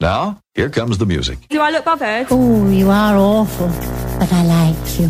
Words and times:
Now, 0.00 0.42
here 0.54 0.68
comes 0.68 0.98
the 0.98 1.06
music. 1.06 1.38
Do 1.48 1.60
I 1.60 1.70
look 1.70 1.86
bothered? 1.86 2.26
Oh, 2.30 2.68
you 2.68 2.90
are 2.90 3.16
awful, 3.16 3.68
but 4.18 4.30
I 4.30 4.44
like 4.44 5.00
you. 5.00 5.08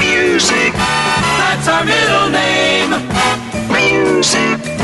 Music. 0.00 0.72
That's 0.72 1.68
our 1.68 1.84
middle 1.84 2.28
name. 2.28 2.90
Music. 3.70 4.75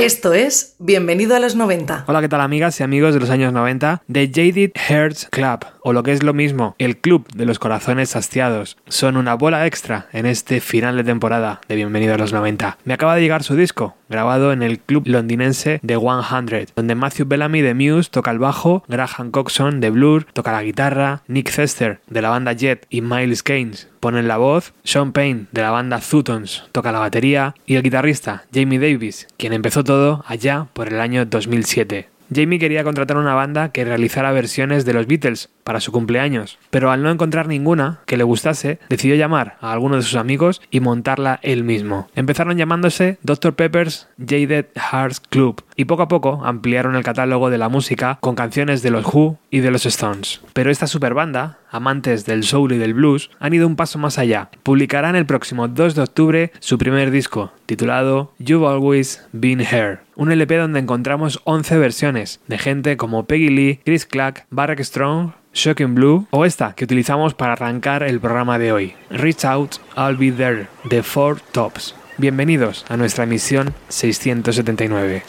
Esto 0.00 0.32
es 0.32 0.76
Bienvenido 0.78 1.36
a 1.36 1.40
los 1.40 1.56
90. 1.56 2.04
Hola, 2.06 2.22
¿qué 2.22 2.28
tal 2.30 2.40
amigas 2.40 2.80
y 2.80 2.82
amigos 2.82 3.12
de 3.12 3.20
los 3.20 3.28
años 3.28 3.52
90 3.52 4.02
de 4.08 4.30
Jaded 4.34 4.70
Hearts 4.74 5.28
Club, 5.30 5.66
o 5.82 5.92
lo 5.92 6.02
que 6.02 6.12
es 6.12 6.22
lo 6.22 6.32
mismo, 6.32 6.74
el 6.78 6.96
club 6.96 7.28
de 7.34 7.44
los 7.44 7.58
corazones 7.58 8.16
hastiados. 8.16 8.78
Son 8.88 9.18
una 9.18 9.34
bola 9.34 9.66
extra 9.66 10.08
en 10.14 10.24
este 10.24 10.62
final 10.62 10.96
de 10.96 11.04
temporada 11.04 11.60
de 11.68 11.76
Bienvenido 11.76 12.14
a 12.14 12.16
los 12.16 12.32
90. 12.32 12.78
Me 12.84 12.94
acaba 12.94 13.14
de 13.14 13.20
llegar 13.20 13.42
su 13.42 13.56
disco, 13.56 13.94
grabado 14.08 14.54
en 14.54 14.62
el 14.62 14.78
club 14.78 15.02
londinense 15.06 15.80
de 15.82 15.98
100, 15.98 16.68
donde 16.74 16.94
Matthew 16.94 17.26
Bellamy 17.28 17.60
de 17.60 17.74
Muse 17.74 18.08
toca 18.10 18.30
el 18.30 18.38
bajo, 18.38 18.84
Graham 18.88 19.30
Coxon 19.30 19.80
de 19.80 19.90
Blur 19.90 20.24
toca 20.32 20.52
la 20.52 20.62
guitarra, 20.62 21.24
Nick 21.28 21.50
Cester 21.50 22.00
de 22.08 22.22
la 22.22 22.30
banda 22.30 22.54
Jet 22.54 22.86
y 22.88 23.02
Miles 23.02 23.42
Keynes 23.42 23.90
ponen 24.00 24.28
la 24.28 24.38
voz, 24.38 24.72
Sean 24.82 25.12
Payne 25.12 25.46
de 25.52 25.60
la 25.60 25.70
banda 25.70 26.00
Zutons 26.00 26.64
toca 26.72 26.90
la 26.90 26.98
batería 26.98 27.54
y 27.66 27.76
el 27.76 27.82
guitarrista 27.82 28.44
Jamie 28.52 28.78
Davis, 28.78 29.28
quien 29.36 29.52
empezó 29.52 29.84
todo 29.90 30.22
allá 30.28 30.68
por 30.72 30.86
el 30.86 31.00
año 31.00 31.26
2007. 31.26 32.08
Jamie 32.32 32.60
quería 32.60 32.84
contratar 32.84 33.16
una 33.16 33.34
banda 33.34 33.70
que 33.70 33.84
realizara 33.84 34.30
versiones 34.30 34.84
de 34.84 34.92
los 34.92 35.08
Beatles 35.08 35.48
para 35.64 35.80
su 35.80 35.90
cumpleaños, 35.90 36.60
pero 36.70 36.92
al 36.92 37.02
no 37.02 37.10
encontrar 37.10 37.48
ninguna 37.48 37.98
que 38.06 38.16
le 38.16 38.22
gustase, 38.22 38.78
decidió 38.88 39.16
llamar 39.16 39.56
a 39.60 39.72
alguno 39.72 39.96
de 39.96 40.02
sus 40.02 40.14
amigos 40.14 40.62
y 40.70 40.78
montarla 40.78 41.40
él 41.42 41.64
mismo. 41.64 42.08
Empezaron 42.14 42.56
llamándose 42.56 43.18
Dr. 43.24 43.54
Pepper's 43.54 44.06
Jaded 44.16 44.66
Hearts 44.76 45.18
Club 45.18 45.64
y 45.74 45.86
poco 45.86 46.02
a 46.02 46.08
poco 46.08 46.40
ampliaron 46.44 46.94
el 46.94 47.02
catálogo 47.02 47.50
de 47.50 47.58
la 47.58 47.68
música 47.68 48.18
con 48.20 48.36
canciones 48.36 48.82
de 48.82 48.90
los 48.92 49.04
Who 49.12 49.38
y 49.50 49.58
de 49.58 49.72
los 49.72 49.86
Stones. 49.86 50.40
Pero 50.52 50.70
esta 50.70 50.86
super 50.86 51.14
banda, 51.14 51.58
amantes 51.70 52.26
del 52.26 52.44
soul 52.44 52.72
y 52.72 52.78
del 52.78 52.94
blues, 52.94 53.30
han 53.38 53.54
ido 53.54 53.66
un 53.66 53.76
paso 53.76 53.98
más 53.98 54.18
allá. 54.18 54.50
Publicarán 54.62 55.16
el 55.16 55.26
próximo 55.26 55.68
2 55.68 55.94
de 55.94 56.02
octubre 56.02 56.52
su 56.60 56.78
primer 56.78 57.10
disco, 57.10 57.52
titulado 57.66 58.32
You've 58.38 58.66
Always 58.66 59.24
Been 59.32 59.60
Here, 59.60 60.00
un 60.16 60.32
LP 60.32 60.56
donde 60.56 60.80
encontramos 60.80 61.40
11 61.44 61.78
versiones 61.78 62.40
de 62.48 62.58
gente 62.58 62.96
como 62.96 63.24
Peggy 63.26 63.50
Lee, 63.50 63.80
Chris 63.84 64.06
Clack, 64.06 64.46
Barrack 64.50 64.80
Strong, 64.80 65.32
Shocking 65.52 65.94
Blue 65.94 66.26
o 66.30 66.44
esta 66.44 66.74
que 66.74 66.84
utilizamos 66.84 67.34
para 67.34 67.54
arrancar 67.54 68.02
el 68.02 68.20
programa 68.20 68.58
de 68.58 68.72
hoy, 68.72 68.94
Reach 69.10 69.44
Out, 69.44 69.76
I'll 69.96 70.16
Be 70.16 70.30
There, 70.30 70.68
The 70.88 71.02
Four 71.02 71.40
Tops. 71.52 71.94
Bienvenidos 72.18 72.84
a 72.88 72.96
nuestra 72.96 73.24
emisión 73.24 73.74
679. 73.88 75.22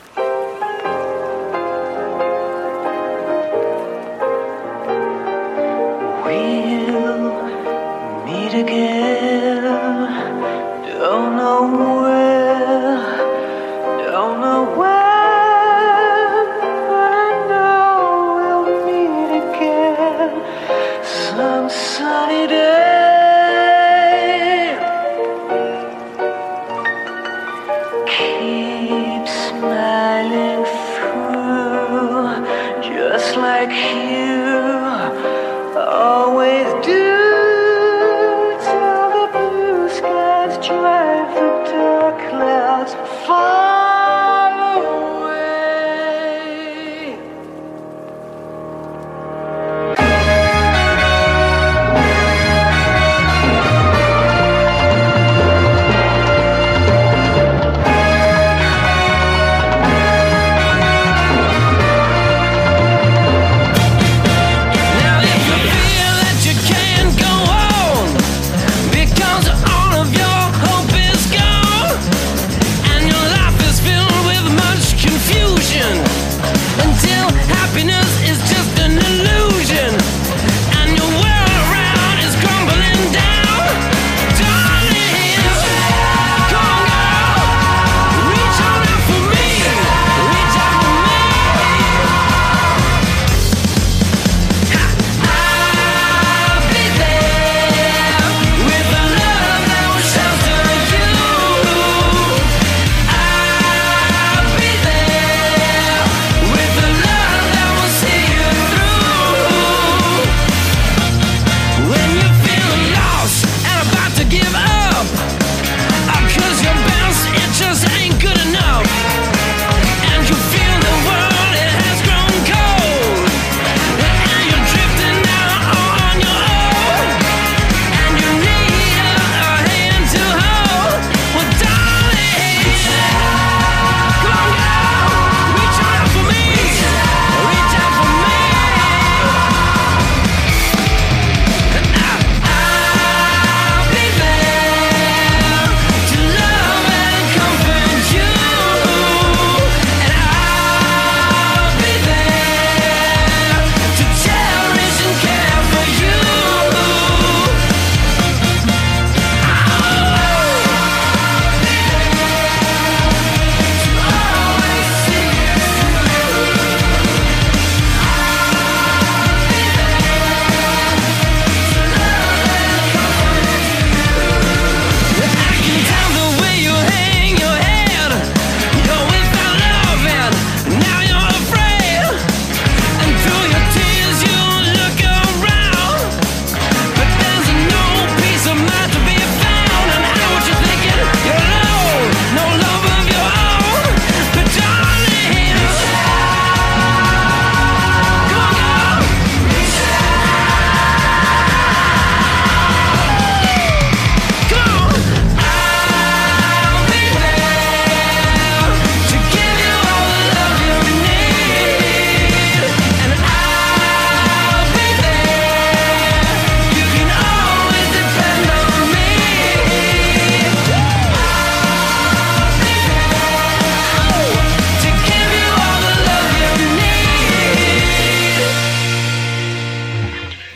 We'll 6.32 8.24
meet 8.26 8.54
again. 8.54 9.31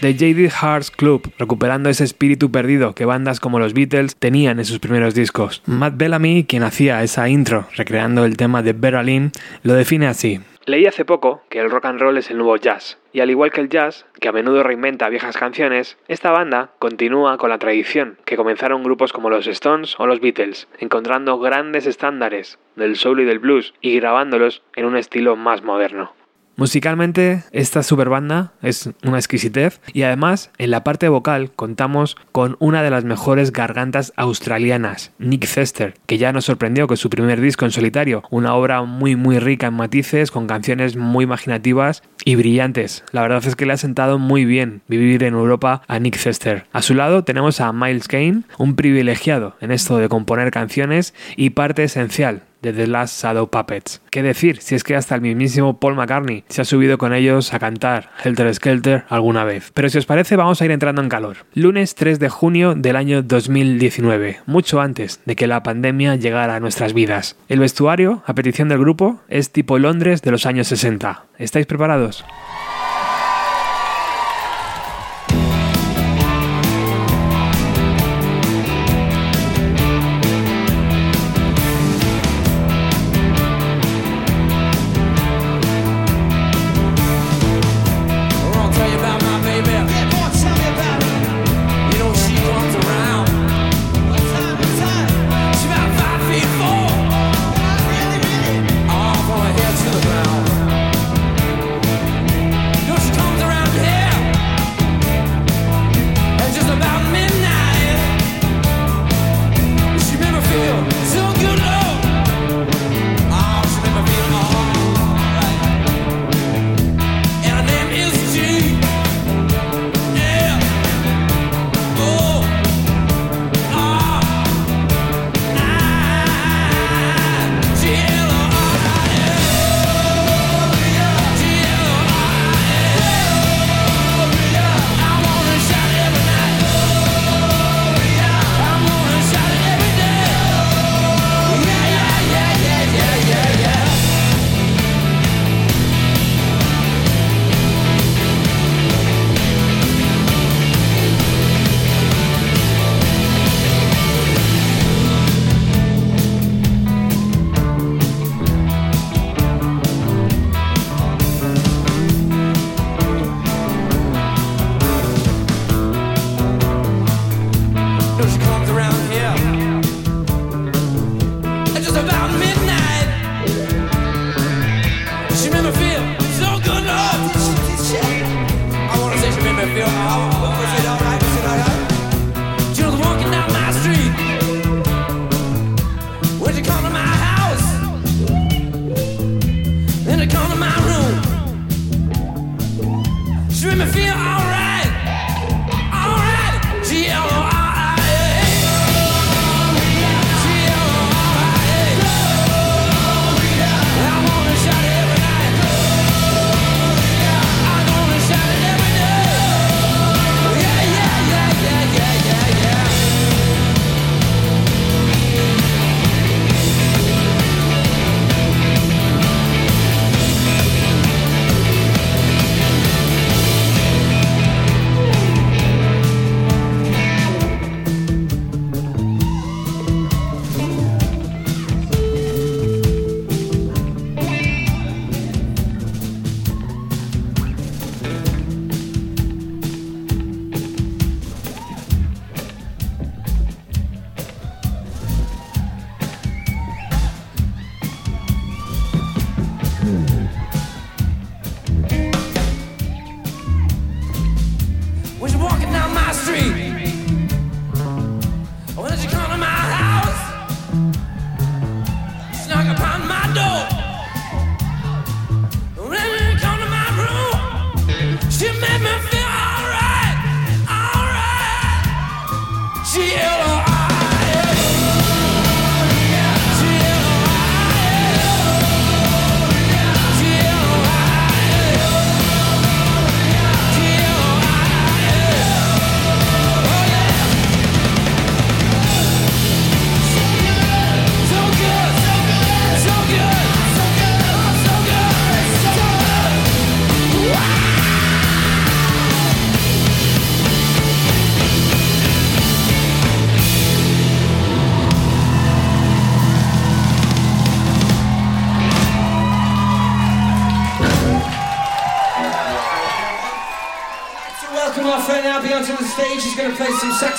The 0.05 0.13
Jaded 0.13 0.51
Hearts 0.61 0.91
Club, 0.91 1.31
recuperando 1.39 1.89
ese 1.89 2.03
espíritu 2.03 2.51
perdido 2.51 2.93
que 2.93 3.05
bandas 3.05 3.39
como 3.39 3.57
los 3.57 3.73
Beatles 3.73 4.15
tenían 4.15 4.59
en 4.59 4.65
sus 4.65 4.77
primeros 4.77 5.15
discos. 5.15 5.63
Matt 5.65 5.97
Bellamy, 5.97 6.45
quien 6.47 6.61
hacía 6.61 7.01
esa 7.01 7.27
intro 7.27 7.65
recreando 7.75 8.23
el 8.23 8.37
tema 8.37 8.61
de 8.61 8.73
Berlin, 8.73 9.31
lo 9.63 9.73
define 9.73 10.05
así. 10.05 10.41
Leí 10.67 10.85
hace 10.85 11.05
poco 11.05 11.41
que 11.49 11.59
el 11.59 11.71
rock 11.71 11.85
and 11.85 11.99
roll 11.99 12.19
es 12.19 12.29
el 12.29 12.37
nuevo 12.37 12.55
jazz, 12.57 12.99
y 13.13 13.21
al 13.21 13.31
igual 13.31 13.49
que 13.49 13.61
el 13.61 13.69
jazz, 13.69 14.05
que 14.19 14.27
a 14.27 14.31
menudo 14.31 14.61
reinventa 14.61 15.09
viejas 15.09 15.37
canciones, 15.37 15.97
esta 16.07 16.29
banda 16.29 16.69
continúa 16.77 17.39
con 17.39 17.49
la 17.49 17.57
tradición 17.57 18.19
que 18.25 18.37
comenzaron 18.37 18.83
grupos 18.83 19.11
como 19.11 19.31
los 19.31 19.47
Stones 19.47 19.95
o 19.97 20.05
los 20.05 20.19
Beatles, 20.19 20.67
encontrando 20.77 21.39
grandes 21.39 21.87
estándares 21.87 22.59
del 22.75 22.95
soul 22.95 23.21
y 23.21 23.25
del 23.25 23.39
blues 23.39 23.73
y 23.81 23.95
grabándolos 23.95 24.61
en 24.75 24.85
un 24.85 24.97
estilo 24.97 25.35
más 25.35 25.63
moderno. 25.63 26.13
Musicalmente, 26.57 27.43
esta 27.51 27.83
superbanda 27.83 28.53
es 28.61 28.89
una 29.03 29.17
exquisitez 29.17 29.81
y 29.91 30.03
además 30.03 30.51
en 30.57 30.71
la 30.71 30.85
parte 30.85 31.09
vocal 31.09 31.51
contamos 31.53 32.15
con 32.31 32.55
una 32.59 32.81
de 32.81 32.89
las 32.89 33.03
mejores 33.03 33.51
gargantas 33.51 34.13
australianas, 34.15 35.11
Nick 35.19 35.45
Cester, 35.47 35.95
que 36.05 36.17
ya 36.17 36.31
nos 36.31 36.45
sorprendió 36.45 36.87
con 36.87 36.95
su 36.95 37.09
primer 37.09 37.41
disco 37.41 37.65
en 37.65 37.71
solitario, 37.71 38.23
una 38.29 38.55
obra 38.55 38.83
muy 38.83 39.17
muy 39.17 39.39
rica 39.39 39.67
en 39.67 39.73
matices, 39.73 40.31
con 40.31 40.47
canciones 40.47 40.95
muy 40.95 41.25
imaginativas 41.25 42.03
y 42.23 42.35
brillantes. 42.35 43.03
La 43.11 43.21
verdad 43.21 43.45
es 43.45 43.57
que 43.57 43.65
le 43.65 43.73
ha 43.73 43.77
sentado 43.77 44.17
muy 44.17 44.45
bien 44.45 44.81
vivir 44.87 45.23
en 45.23 45.33
Europa 45.33 45.81
a 45.89 45.99
Nick 45.99 46.15
Cester. 46.15 46.67
A 46.71 46.81
su 46.81 46.93
lado 46.93 47.25
tenemos 47.25 47.59
a 47.59 47.73
Miles 47.73 48.07
Kane, 48.07 48.43
un 48.57 48.75
privilegiado 48.75 49.57
en 49.59 49.71
esto 49.71 49.97
de 49.97 50.07
componer 50.07 50.51
canciones 50.51 51.13
y 51.35 51.49
parte 51.49 51.83
esencial 51.83 52.43
de 52.65 52.73
The 52.73 52.87
Last 52.87 53.21
Shadow 53.21 53.47
Puppets. 53.47 54.01
¿Qué 54.09 54.23
decir 54.23 54.61
si 54.61 54.75
es 54.75 54.83
que 54.83 54.95
hasta 54.95 55.15
el 55.15 55.21
mismísimo 55.21 55.79
Paul 55.79 55.95
McCartney 55.95 56.43
se 56.49 56.61
ha 56.61 56.65
subido 56.65 56.97
con 56.97 57.13
ellos 57.13 57.53
a 57.53 57.59
cantar 57.59 58.09
Helter 58.23 58.53
Skelter 58.53 59.05
alguna 59.09 59.43
vez? 59.43 59.71
Pero 59.73 59.89
si 59.89 59.97
os 59.97 60.05
parece 60.05 60.35
vamos 60.35 60.61
a 60.61 60.65
ir 60.65 60.71
entrando 60.71 61.01
en 61.01 61.09
calor. 61.09 61.37
Lunes 61.53 61.95
3 61.95 62.19
de 62.19 62.29
junio 62.29 62.73
del 62.75 62.95
año 62.95 63.21
2019, 63.21 64.39
mucho 64.47 64.81
antes 64.81 65.19
de 65.25 65.35
que 65.35 65.47
la 65.47 65.63
pandemia 65.63 66.15
llegara 66.15 66.55
a 66.55 66.59
nuestras 66.59 66.93
vidas. 66.93 67.35
El 67.47 67.59
vestuario, 67.59 68.23
a 68.25 68.33
petición 68.33 68.69
del 68.69 68.79
grupo, 68.79 69.21
es 69.29 69.51
tipo 69.51 69.77
Londres 69.77 70.21
de 70.21 70.31
los 70.31 70.45
años 70.45 70.67
60. 70.67 71.25
¿Estáis 71.37 71.67
preparados? 71.67 72.25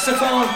saxophone. 0.07 0.56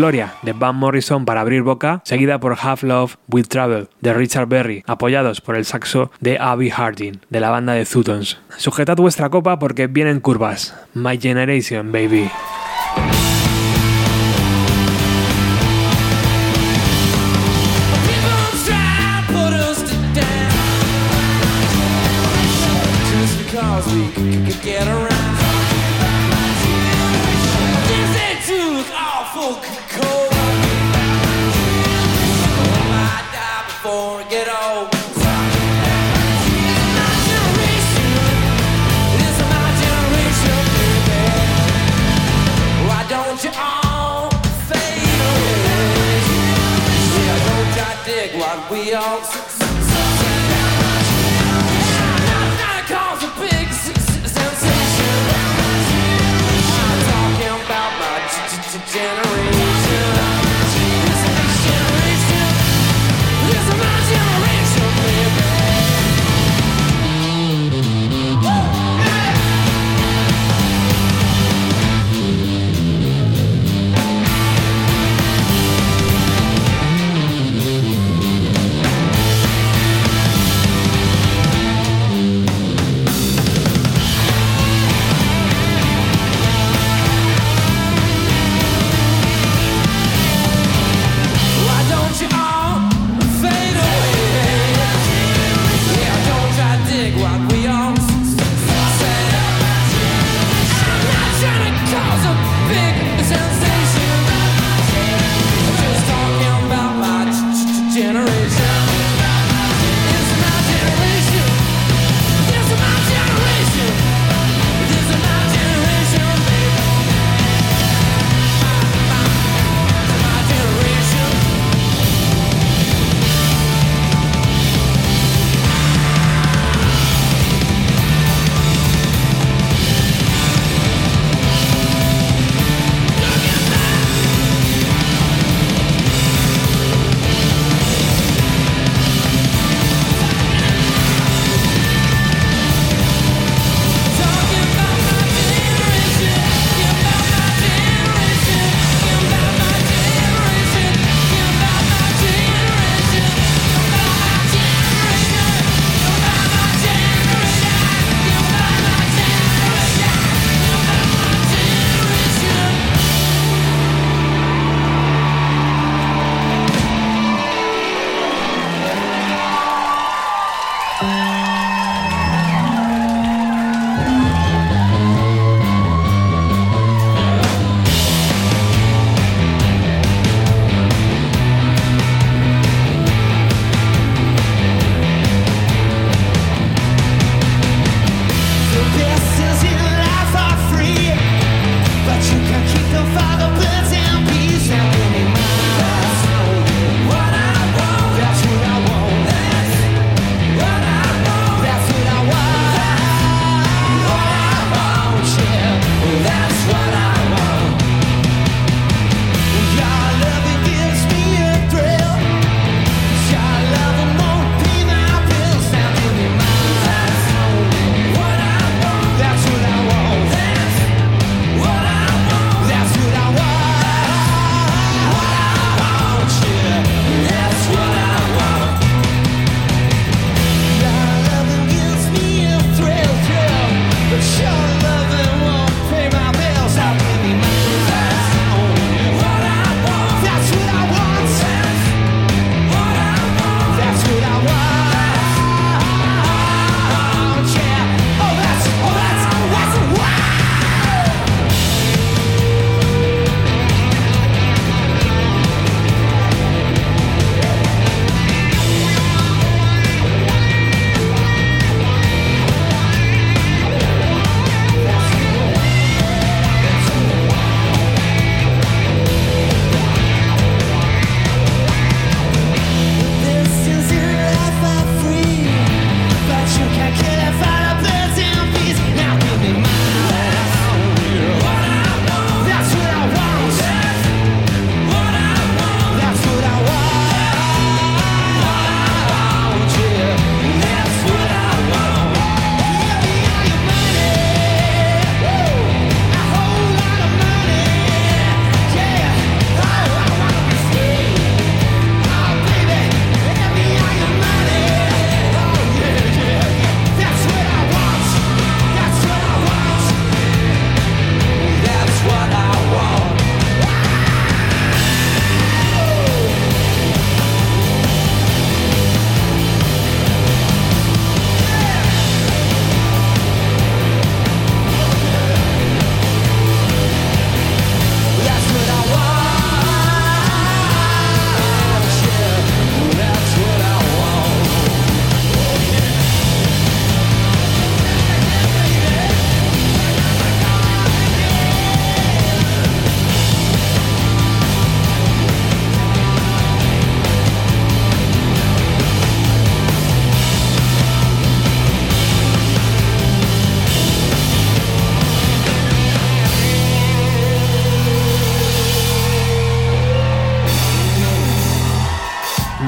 Gloria 0.00 0.32
de 0.40 0.54
Van 0.54 0.76
Morrison 0.76 1.26
para 1.26 1.42
abrir 1.42 1.60
boca, 1.60 2.00
seguida 2.06 2.40
por 2.40 2.56
Half 2.58 2.84
Love 2.84 3.16
with 3.28 3.48
Travel 3.48 3.90
de 4.00 4.14
Richard 4.14 4.46
Berry, 4.46 4.82
apoyados 4.86 5.42
por 5.42 5.56
el 5.56 5.66
saxo 5.66 6.10
de 6.20 6.38
Abby 6.38 6.70
Harding 6.70 7.20
de 7.28 7.38
la 7.38 7.50
banda 7.50 7.74
de 7.74 7.84
Zutons. 7.84 8.38
Sujetad 8.56 8.96
vuestra 8.96 9.28
copa 9.28 9.58
porque 9.58 9.88
vienen 9.88 10.20
curvas. 10.20 10.74
My 10.94 11.18
Generation, 11.20 11.92
baby. 11.92 12.30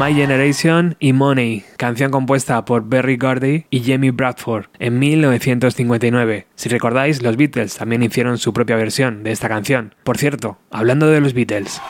My 0.04 0.12
Generation 0.14 0.96
y 0.98 1.12
Money, 1.12 1.62
canción 1.76 2.10
compuesta 2.10 2.64
por 2.64 2.88
Berry 2.88 3.16
Gordy 3.16 3.66
y 3.70 3.84
Jamie 3.84 4.10
Bradford 4.10 4.64
en 4.80 4.98
1959. 4.98 6.48
Si 6.56 6.68
recordáis, 6.68 7.22
los 7.22 7.36
Beatles 7.36 7.76
también 7.76 8.02
hicieron 8.02 8.36
su 8.38 8.52
propia 8.52 8.74
versión 8.74 9.22
de 9.22 9.30
esta 9.30 9.48
canción. 9.48 9.94
Por 10.02 10.18
cierto, 10.18 10.58
hablando 10.72 11.06
de 11.06 11.20
los 11.20 11.34
Beatles. 11.34 11.80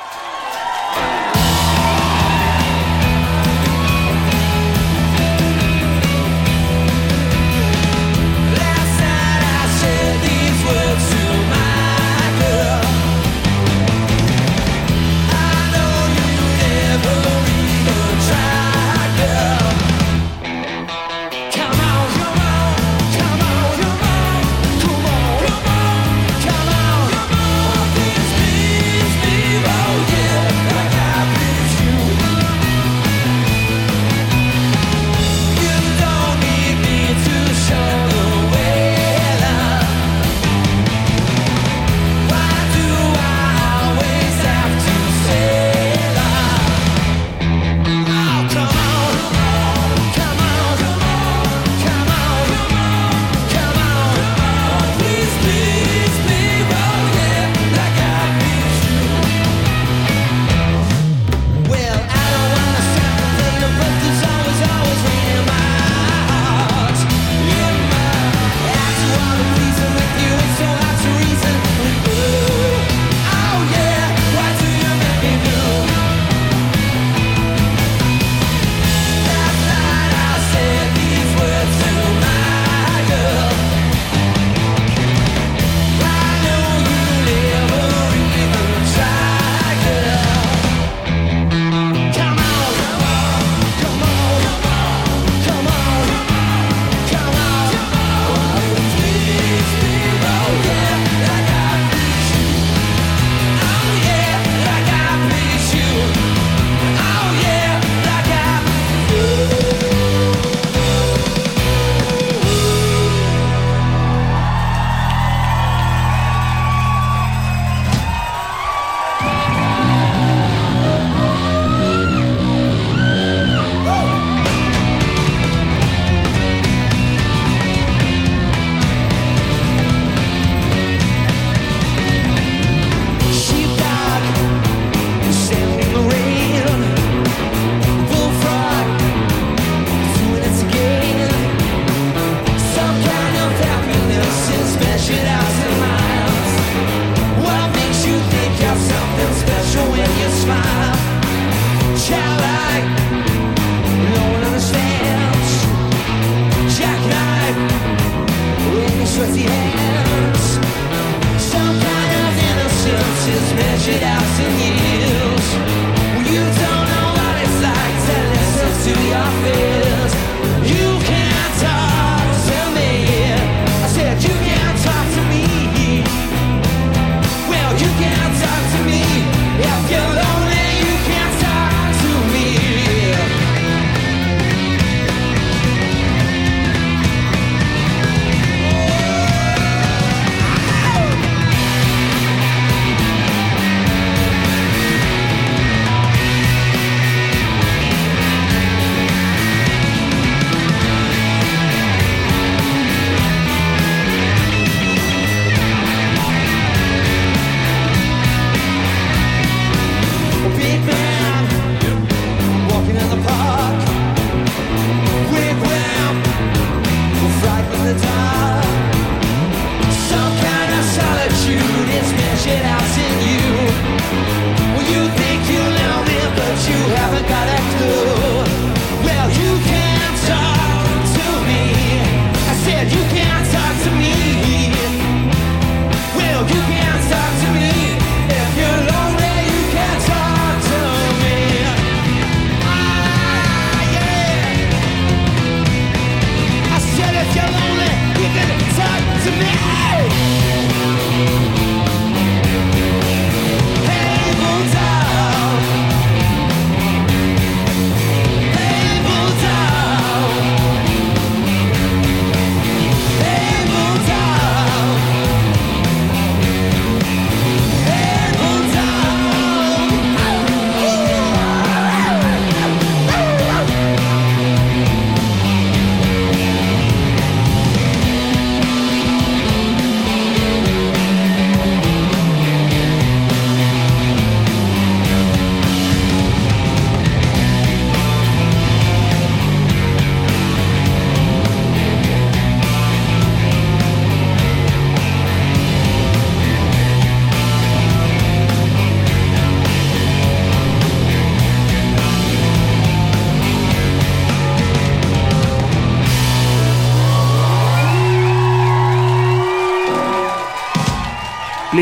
measured 163.72 164.02
out 164.02 164.40
in 164.40 164.60
years. 164.60 164.91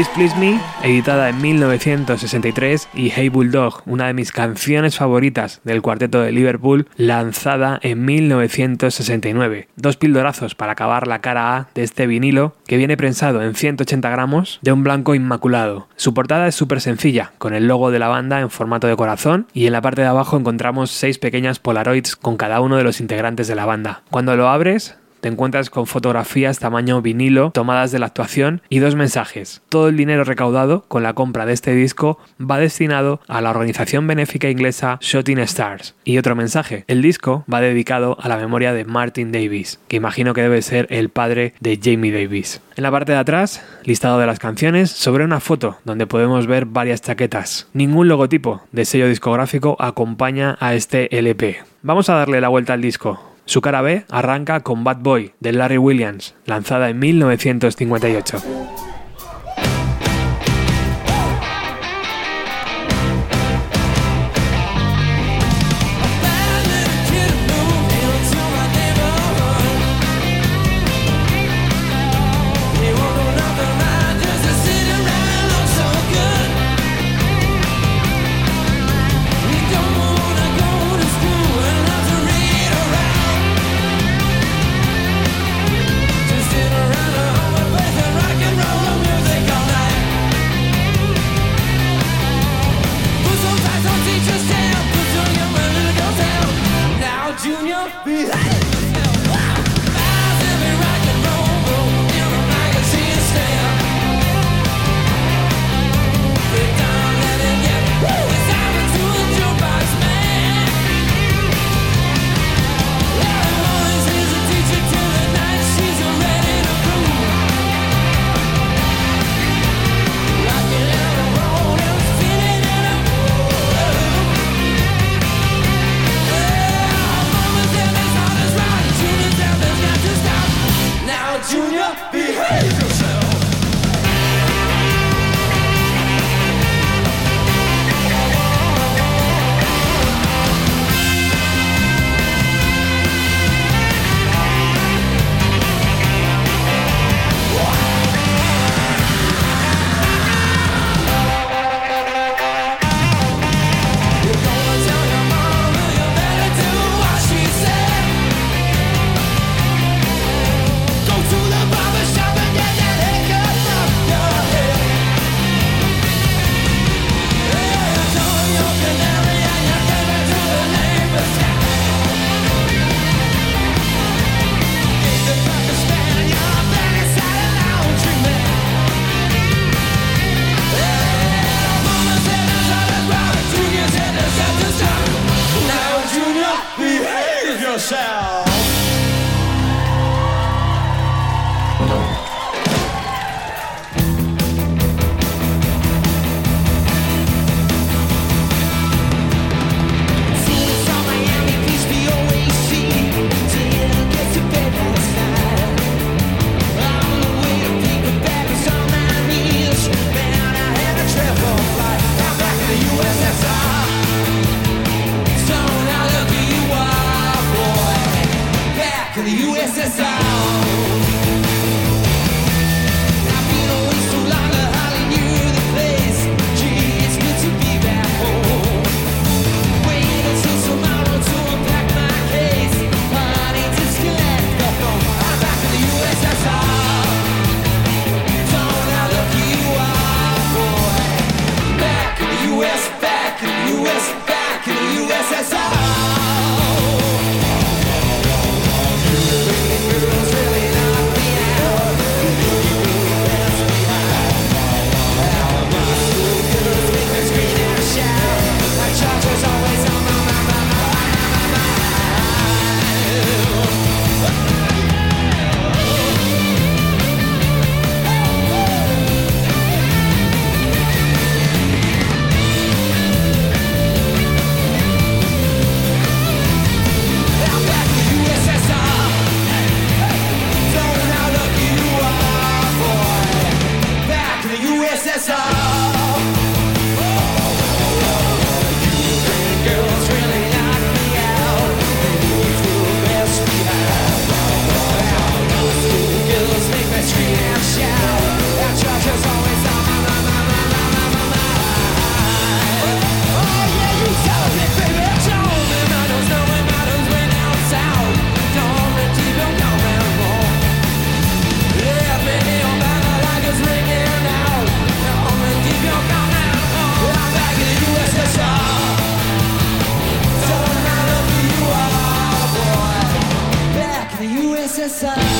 Please 0.00 0.14
Please 0.14 0.36
Me, 0.38 0.58
editada 0.82 1.28
en 1.28 1.42
1963, 1.42 2.88
y 2.94 3.10
Hey 3.10 3.28
Bulldog, 3.28 3.82
una 3.84 4.06
de 4.06 4.14
mis 4.14 4.32
canciones 4.32 4.96
favoritas 4.96 5.60
del 5.62 5.82
cuarteto 5.82 6.22
de 6.22 6.32
Liverpool, 6.32 6.88
lanzada 6.96 7.78
en 7.82 8.06
1969. 8.06 9.68
Dos 9.76 9.98
pildorazos 9.98 10.54
para 10.54 10.72
acabar 10.72 11.06
la 11.06 11.20
cara 11.20 11.54
A 11.54 11.68
de 11.74 11.82
este 11.82 12.06
vinilo, 12.06 12.54
que 12.66 12.78
viene 12.78 12.96
prensado 12.96 13.42
en 13.42 13.54
180 13.54 14.08
gramos 14.08 14.58
de 14.62 14.72
un 14.72 14.84
blanco 14.84 15.14
inmaculado. 15.14 15.88
Su 15.96 16.14
portada 16.14 16.48
es 16.48 16.54
súper 16.54 16.80
sencilla, 16.80 17.32
con 17.36 17.52
el 17.52 17.66
logo 17.66 17.90
de 17.90 17.98
la 17.98 18.08
banda 18.08 18.40
en 18.40 18.48
formato 18.48 18.86
de 18.86 18.96
corazón, 18.96 19.48
y 19.52 19.66
en 19.66 19.72
la 19.74 19.82
parte 19.82 20.00
de 20.00 20.08
abajo 20.08 20.38
encontramos 20.38 20.90
seis 20.90 21.18
pequeñas 21.18 21.58
polaroids 21.58 22.16
con 22.16 22.38
cada 22.38 22.62
uno 22.62 22.78
de 22.78 22.84
los 22.84 23.02
integrantes 23.02 23.48
de 23.48 23.54
la 23.54 23.66
banda. 23.66 24.02
Cuando 24.10 24.34
lo 24.34 24.48
abres, 24.48 24.96
te 25.20 25.28
encuentras 25.28 25.70
con 25.70 25.86
fotografías 25.86 26.58
tamaño 26.58 27.02
vinilo 27.02 27.50
tomadas 27.50 27.92
de 27.92 27.98
la 27.98 28.06
actuación 28.06 28.62
y 28.68 28.78
dos 28.78 28.94
mensajes. 28.94 29.62
Todo 29.68 29.88
el 29.88 29.96
dinero 29.96 30.24
recaudado 30.24 30.84
con 30.88 31.02
la 31.02 31.14
compra 31.14 31.46
de 31.46 31.52
este 31.52 31.74
disco 31.74 32.18
va 32.40 32.58
destinado 32.58 33.20
a 33.28 33.40
la 33.40 33.50
organización 33.50 34.06
benéfica 34.06 34.50
inglesa 34.50 34.98
Shooting 35.00 35.38
Stars. 35.40 35.94
Y 36.04 36.18
otro 36.18 36.34
mensaje, 36.36 36.84
el 36.88 37.02
disco 37.02 37.44
va 37.52 37.60
dedicado 37.60 38.16
a 38.20 38.28
la 38.28 38.36
memoria 38.36 38.72
de 38.72 38.84
Martin 38.84 39.32
Davis, 39.32 39.80
que 39.88 39.96
imagino 39.96 40.34
que 40.34 40.42
debe 40.42 40.62
ser 40.62 40.86
el 40.90 41.10
padre 41.10 41.54
de 41.60 41.78
Jamie 41.82 42.12
Davis. 42.12 42.60
En 42.76 42.82
la 42.82 42.90
parte 42.90 43.12
de 43.12 43.18
atrás, 43.18 43.64
listado 43.84 44.18
de 44.18 44.26
las 44.26 44.38
canciones, 44.38 44.90
sobre 44.90 45.24
una 45.24 45.40
foto 45.40 45.76
donde 45.84 46.06
podemos 46.06 46.46
ver 46.46 46.64
varias 46.64 47.02
chaquetas. 47.02 47.68
Ningún 47.72 48.08
logotipo 48.08 48.62
de 48.72 48.84
sello 48.84 49.08
discográfico 49.08 49.76
acompaña 49.78 50.56
a 50.60 50.74
este 50.74 51.16
LP. 51.18 51.58
Vamos 51.82 52.08
a 52.08 52.14
darle 52.14 52.40
la 52.40 52.48
vuelta 52.48 52.72
al 52.72 52.82
disco. 52.82 53.29
Su 53.44 53.60
cara 53.60 53.82
B 53.82 54.04
arranca 54.10 54.60
con 54.60 54.84
Bad 54.84 54.98
Boy 54.98 55.32
de 55.40 55.52
Larry 55.52 55.78
Williams, 55.78 56.34
lanzada 56.46 56.88
en 56.90 56.98
1958. 56.98 58.89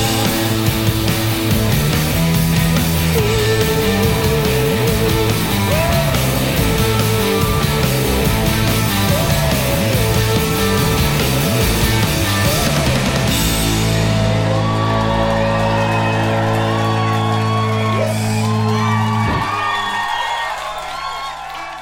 Thank 0.03 0.65
you. 0.65 0.70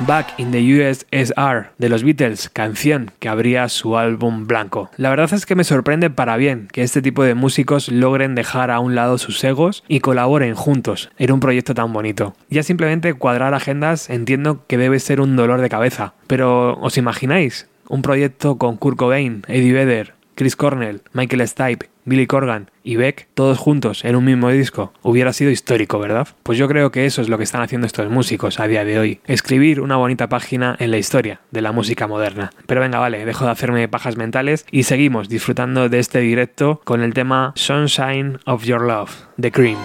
Back 0.10 0.40
in 0.40 0.50
the 0.50 0.58
USSR 0.58 1.68
de 1.78 1.88
los 1.88 2.04
Beatles, 2.04 2.50
canción 2.50 3.12
que 3.20 3.30
abría 3.30 3.70
su 3.70 3.96
álbum 3.96 4.48
blanco. 4.48 4.90
La 4.98 5.12
verdad 5.12 5.32
es 5.32 5.46
que 5.46 5.54
me 5.54 5.64
sorprende 5.64 6.10
para 6.10 6.36
bien 6.36 6.68
que 6.72 6.82
este 6.82 7.04
tipo 7.04 7.22
de 7.22 7.36
músicos 7.36 7.90
logren 7.90 8.34
dejar 8.34 8.72
a 8.72 8.80
un 8.80 8.96
lado 8.96 9.20
sus 9.20 9.44
egos 9.44 9.84
y 9.88 10.00
colaboren 10.00 10.56
juntos 10.56 11.12
en 11.20 11.32
un 11.32 11.40
proyecto 11.40 11.76
tan 11.76 11.94
bonito. 11.94 12.34
Ya 12.50 12.64
simplemente 12.64 13.14
cuadrar 13.14 13.54
agendas 13.54 14.10
entiendo 14.10 14.66
que 14.66 14.80
debe 14.80 15.00
ser 15.00 15.22
un 15.22 15.36
dolor 15.36 15.62
de 15.62 15.70
cabeza, 15.70 16.16
pero 16.26 16.80
¿os 16.80 16.98
imagináis? 16.98 17.68
Un 17.88 18.02
proyecto 18.02 18.58
con 18.58 18.78
Kurt 18.78 18.98
Cobain, 18.98 19.44
Eddie 19.48 19.74
Vedder, 19.74 20.16
Chris 20.40 20.56
Cornell, 20.56 21.02
Michael 21.12 21.46
Stipe, 21.46 21.90
Billy 22.06 22.26
Corgan 22.26 22.72
y 22.82 22.96
Beck, 22.96 23.28
todos 23.34 23.58
juntos 23.58 24.06
en 24.06 24.16
un 24.16 24.24
mismo 24.24 24.50
disco, 24.50 24.94
hubiera 25.02 25.34
sido 25.34 25.52
histórico, 25.52 26.00
¿verdad? 26.00 26.30
Pues 26.44 26.58
yo 26.58 26.70
creo 26.70 26.92
que 26.92 27.06
eso 27.06 27.22
es 27.22 27.28
lo 27.28 27.38
que 27.38 27.44
están 27.44 27.62
haciendo 27.62 27.86
estos 27.86 28.10
músicos 28.10 28.62
a 28.62 28.68
día 28.68 28.86
de 28.86 29.00
hoy, 29.00 29.20
escribir 29.26 29.82
una 29.82 29.98
bonita 29.98 30.30
página 30.30 30.78
en 30.80 30.92
la 30.92 30.98
historia 30.98 31.42
de 31.52 31.62
la 31.62 31.74
música 31.74 32.08
moderna. 32.08 32.52
Pero 32.68 32.80
venga, 32.80 33.00
vale, 33.00 33.26
dejo 33.26 33.44
de 33.44 33.52
hacerme 33.52 33.90
pajas 33.90 34.16
mentales 34.16 34.66
y 34.72 34.84
seguimos 34.84 35.28
disfrutando 35.28 35.90
de 35.90 36.00
este 36.00 36.20
directo 36.20 36.80
con 36.86 37.02
el 37.02 37.14
tema 37.14 37.52
Sunshine 37.58 38.40
of 38.46 38.64
Your 38.64 38.84
Love, 38.84 39.12
The 39.42 39.52
Cream. 39.52 39.78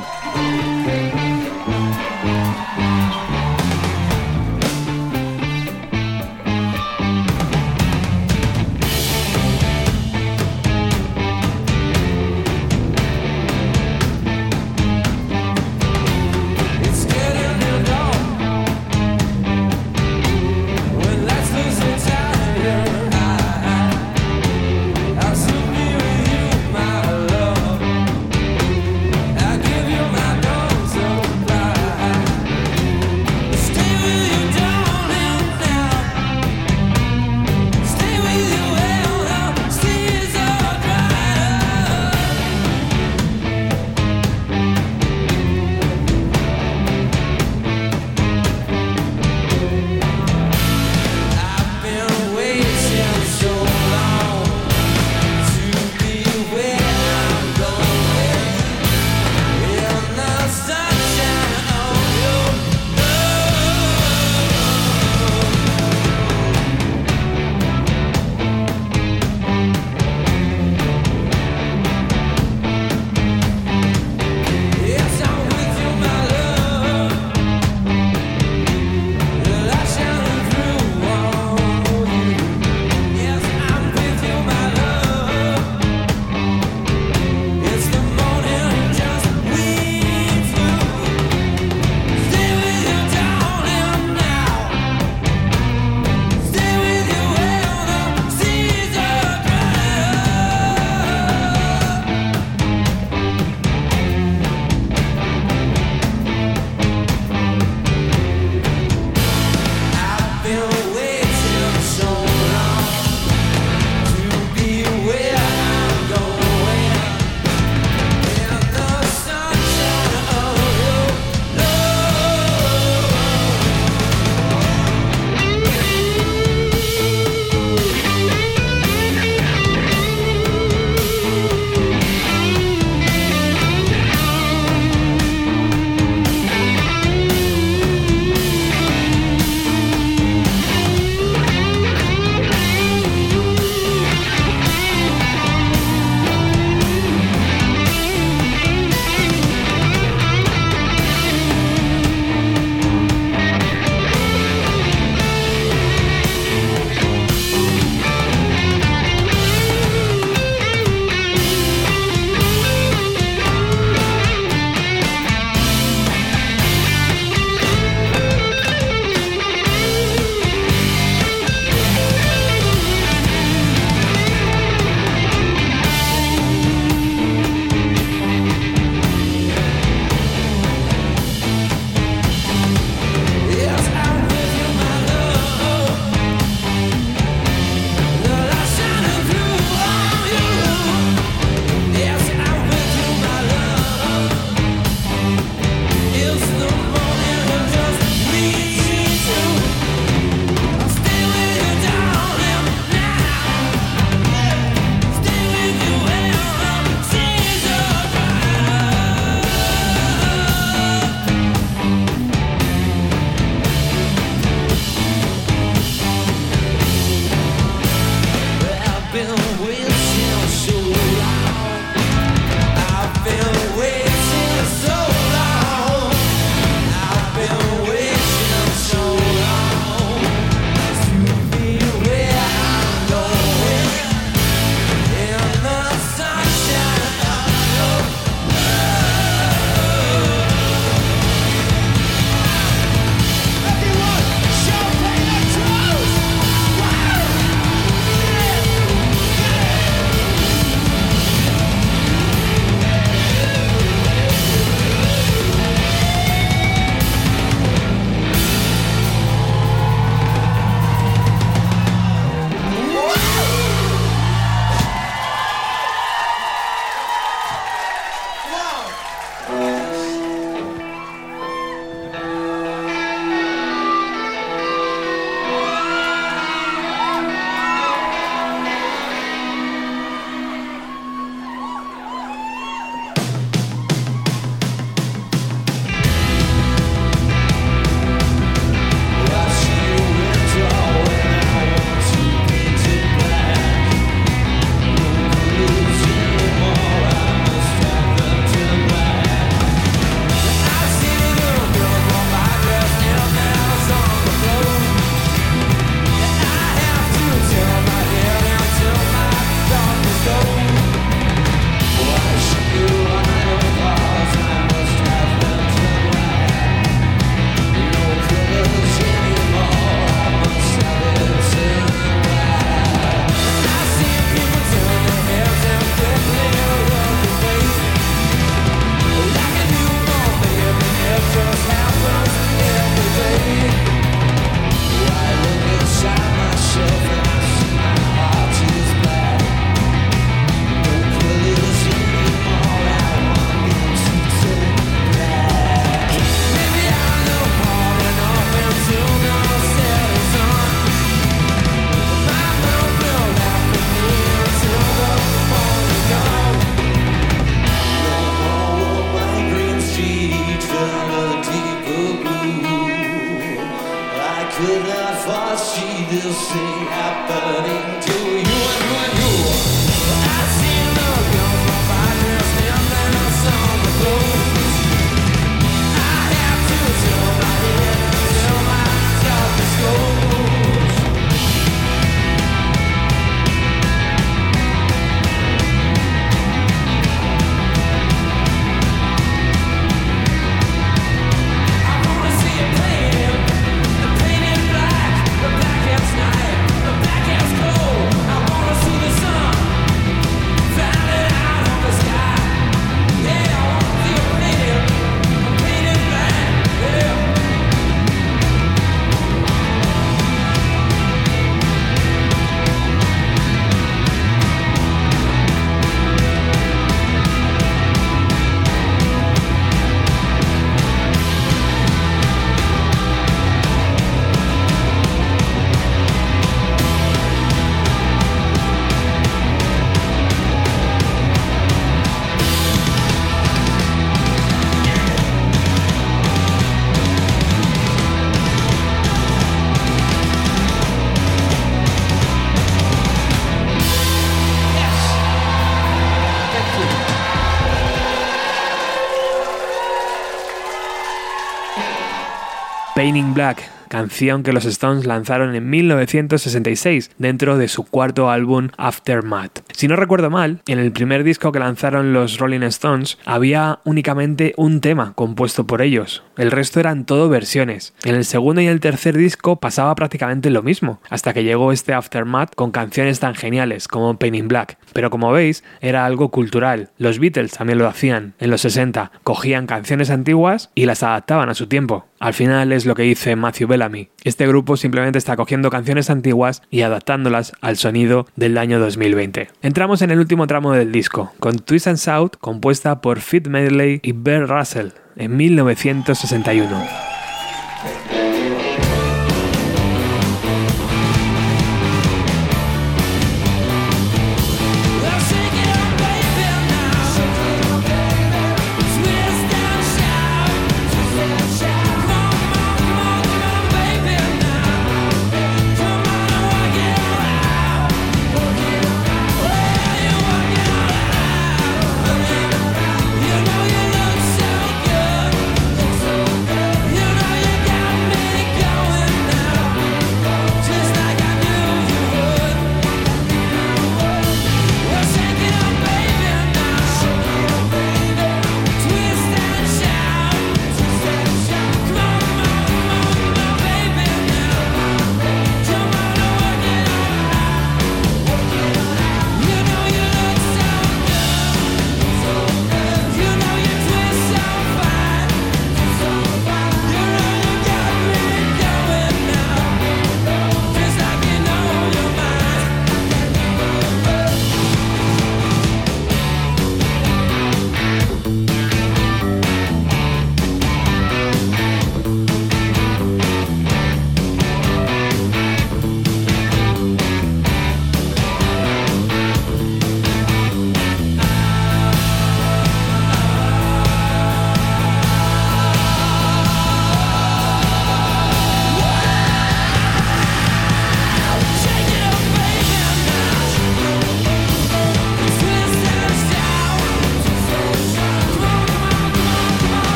Painting 453.05 453.35
Black, 453.35 453.63
canción 453.89 454.43
que 454.43 454.55
los 454.55 454.65
Stones 454.65 455.05
lanzaron 455.05 455.55
en 455.55 455.69
1966 455.69 457.11
dentro 457.19 457.59
de 457.59 457.69
su 457.69 457.85
cuarto 457.85 458.31
álbum 458.31 458.71
Aftermath. 458.79 459.61
Si 459.73 459.89
no 459.89 459.97
recuerdo 459.97 460.31
mal, 460.31 460.63
en 460.67 460.79
el 460.79 460.91
primer 460.91 461.23
disco 461.23 461.53
que 461.53 461.59
lanzaron 461.59 462.15
los 462.15 462.39
Rolling 462.39 462.63
Stones 462.63 463.19
había 463.27 463.81
únicamente 463.85 464.55
un 464.57 464.81
tema 464.81 465.13
compuesto 465.15 465.67
por 465.67 465.83
ellos, 465.83 466.23
el 466.39 466.51
resto 466.51 466.81
eran 466.81 467.05
todo 467.05 467.29
versiones. 467.29 467.93
En 468.05 468.15
el 468.15 468.25
segundo 468.25 468.61
y 468.61 468.67
el 468.67 468.81
tercer 468.81 469.17
disco 469.17 469.57
pasaba 469.57 469.95
prácticamente 469.95 470.49
lo 470.49 470.63
mismo, 470.63 471.01
hasta 471.11 471.33
que 471.33 471.45
llegó 471.45 471.71
este 471.71 471.93
Aftermath 471.93 472.55
con 472.55 472.71
canciones 472.71 473.21
tan 473.21 473.35
geniales 473.35 473.87
como 473.87 474.19
Painting 474.19 474.49
Black. 474.49 474.79
Pero 474.95 475.11
como 475.11 475.31
veis, 475.31 475.63
era 475.81 476.07
algo 476.07 476.31
cultural. 476.31 476.91
Los 476.99 477.19
Beatles 477.19 477.53
también 477.53 477.79
lo 477.79 477.87
hacían 477.87 478.33
en 478.39 478.51
los 478.51 478.63
60, 478.63 479.13
cogían 479.23 479.67
canciones 479.67 480.11
antiguas 480.11 480.71
y 480.75 480.87
las 480.87 481.03
adaptaban 481.03 481.51
a 481.51 481.55
su 481.55 481.69
tiempo. 481.69 482.07
Al 482.25 482.33
final 482.33 482.73
es 482.73 482.87
lo 482.87 482.95
que 482.95 483.03
dice 483.03 483.37
Matthew 483.37 483.69
Bellamy. 483.69 484.09
Este 484.23 484.47
grupo 484.47 484.79
simplemente 484.79 485.19
está 485.19 485.37
cogiendo 485.37 485.69
canciones 485.69 486.09
antiguas 486.09 486.63
y 486.71 486.81
adaptándolas 486.81 487.53
al 487.61 487.77
sonido 487.77 488.27
del 488.35 488.57
año 488.57 488.81
2020. 488.81 489.51
Entramos 489.61 490.01
en 490.01 490.11
el 490.11 490.21
último 490.21 490.47
tramo 490.47 490.73
del 490.73 490.91
disco, 490.91 491.35
con 491.39 491.59
Twist 491.59 491.87
and 491.87 491.99
Shout, 491.99 492.39
compuesta 492.41 493.03
por 493.03 493.21
Fit 493.21 493.49
Medley 493.49 494.01
y 494.03 494.13
Bear 494.13 494.49
Russell 494.49 494.93
en 495.17 495.37
1961. 495.37 497.14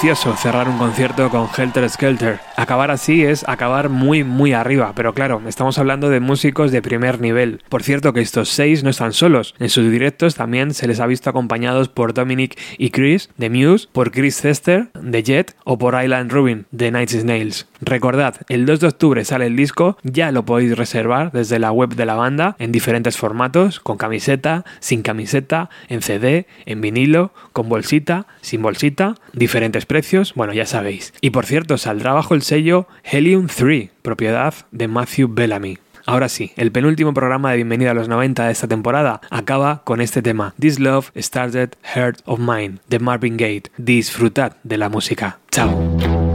Precioso 0.00 0.36
cerrar 0.36 0.68
un 0.68 0.78
concierto 0.78 1.28
con 1.28 1.48
Helter 1.56 1.90
Skelter. 1.90 2.38
Acabar 2.56 2.92
así 2.92 3.24
es 3.24 3.44
acabar 3.48 3.88
muy 3.88 4.22
muy 4.22 4.52
arriba, 4.52 4.92
pero 4.94 5.12
claro, 5.12 5.42
estamos 5.48 5.76
hablando 5.76 6.08
de 6.08 6.20
músicos 6.20 6.70
de 6.70 6.80
primer 6.82 7.20
nivel. 7.20 7.62
Por 7.68 7.82
cierto 7.82 8.12
que 8.12 8.20
estos 8.20 8.48
seis 8.48 8.84
no 8.84 8.90
están 8.90 9.12
solos. 9.12 9.56
En 9.58 9.70
sus 9.70 9.90
directos 9.90 10.36
también 10.36 10.72
se 10.72 10.86
les 10.86 11.00
ha 11.00 11.06
visto 11.08 11.28
acompañados 11.30 11.88
por 11.88 12.14
Dominic 12.14 12.56
y 12.78 12.90
Chris 12.90 13.30
de 13.38 13.50
Muse, 13.50 13.88
por 13.90 14.12
Chris 14.12 14.40
Cester 14.40 14.88
de 14.94 15.24
Jet 15.24 15.56
o 15.64 15.78
por 15.78 16.00
Island 16.00 16.30
Rubin 16.30 16.66
de 16.70 16.92
Night 16.92 17.10
Snails. 17.10 17.66
Recordad, 17.80 18.36
el 18.48 18.66
2 18.66 18.80
de 18.80 18.86
octubre 18.88 19.24
sale 19.24 19.46
el 19.46 19.56
disco, 19.56 19.98
ya 20.04 20.30
lo 20.30 20.44
podéis 20.44 20.76
reservar 20.76 21.32
desde 21.32 21.58
la 21.58 21.72
web 21.72 21.94
de 21.94 22.06
la 22.06 22.14
banda 22.14 22.54
en 22.58 22.70
diferentes 22.70 23.16
formatos, 23.16 23.80
con 23.80 23.98
camiseta, 23.98 24.64
sin 24.78 25.02
camiseta, 25.02 25.70
en 25.88 26.02
CD, 26.02 26.46
en 26.66 26.80
vinilo, 26.80 27.32
con 27.52 27.68
bolsita, 27.68 28.26
sin 28.40 28.62
bolsita, 28.62 29.14
diferentes 29.32 29.86
precios, 29.88 30.34
bueno, 30.34 30.52
ya 30.52 30.66
sabéis. 30.66 31.12
Y 31.20 31.30
por 31.30 31.46
cierto, 31.46 31.76
saldrá 31.78 32.12
bajo 32.12 32.34
el 32.34 32.42
sello 32.42 32.86
Helium 33.02 33.48
3, 33.48 33.90
propiedad 34.02 34.54
de 34.70 34.86
Matthew 34.86 35.34
Bellamy. 35.34 35.78
Ahora 36.06 36.28
sí, 36.30 36.52
el 36.56 36.72
penúltimo 36.72 37.12
programa 37.12 37.50
de 37.50 37.56
Bienvenida 37.56 37.90
a 37.90 37.94
los 37.94 38.08
90 38.08 38.46
de 38.46 38.52
esta 38.52 38.66
temporada 38.66 39.20
acaba 39.28 39.82
con 39.84 40.00
este 40.00 40.22
tema, 40.22 40.54
This 40.58 40.78
Love 40.78 41.10
Started 41.16 41.70
Heart 41.94 42.20
of 42.24 42.38
Mine, 42.38 42.78
de 42.88 42.98
Marvin 42.98 43.36
Gaye. 43.36 43.64
Disfrutad 43.76 44.56
de 44.62 44.78
la 44.78 44.88
música. 44.88 45.38
Chao. 45.50 46.27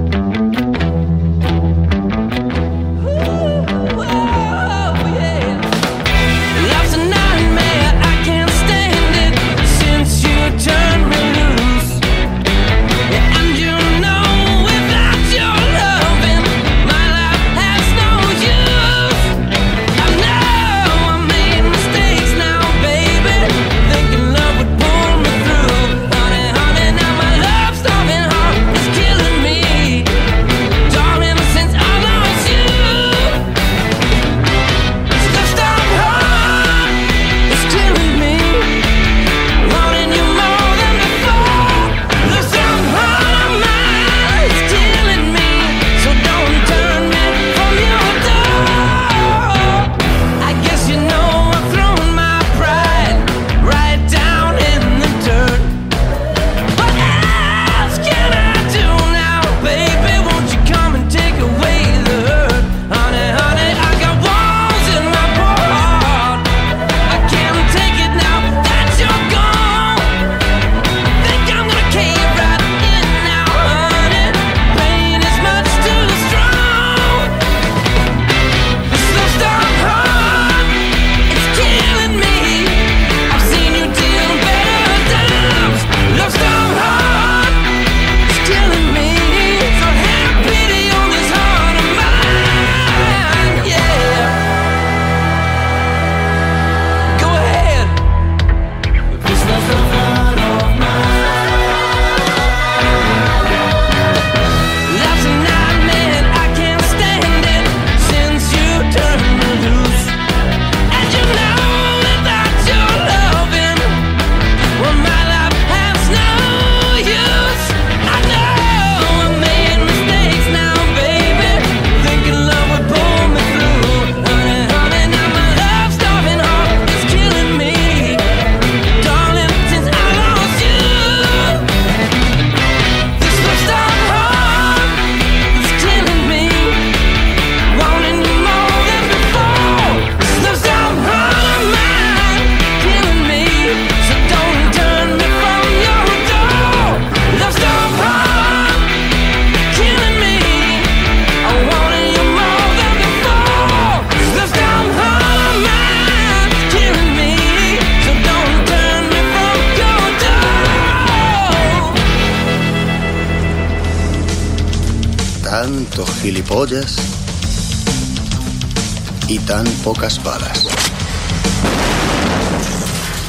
Pocas 169.83 170.23
balas. 170.23 170.65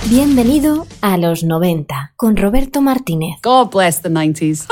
Bienvenido 0.08 0.86
a 1.00 1.16
los 1.16 1.42
90 1.42 2.12
con 2.14 2.36
Roberto 2.36 2.80
Martínez. 2.80 3.40
God 3.42 3.70
bless 3.70 4.00
the 4.02 4.08
90s. 4.08 4.66